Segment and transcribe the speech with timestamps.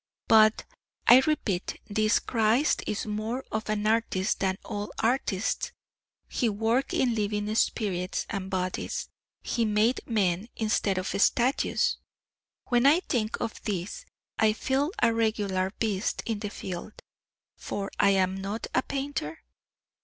[0.27, 0.65] But,
[1.05, 5.73] I repeat, this Christ is more of an artist than all artists
[6.27, 9.09] he worked in living spirits and bodies
[9.43, 11.99] he made men instead of statues.
[12.69, 14.07] When I think of this
[14.39, 16.93] I feel a regular beast in the field;
[17.55, 19.43] for am I not a painter?